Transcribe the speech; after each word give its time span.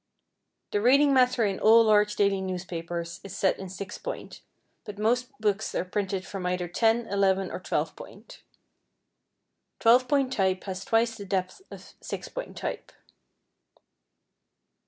The 0.71 0.81
reading 0.81 1.13
matter 1.13 1.45
in 1.45 1.59
all 1.59 1.83
large 1.83 2.15
daily 2.15 2.41
newspapers 2.41 3.19
is 3.23 3.37
set 3.37 3.59
in 3.59 3.69
6 3.69 3.99
Point, 3.99 4.41
but 4.83 4.97
most 4.97 5.31
books 5.39 5.75
are 5.75 5.85
printed 5.85 6.25
from 6.25 6.43
either 6.47 6.67
10, 6.67 7.05
11, 7.05 7.51
or 7.51 7.59
12 7.59 7.95
Point. 7.95 8.41
Twelve 9.79 10.07
Point 10.07 10.33
type 10.33 10.63
has 10.63 10.83
twice 10.83 11.17
the 11.17 11.25
depth 11.25 11.61
of 11.69 11.93
6 12.01 12.27
Point 12.29 12.57
type. 12.57 12.91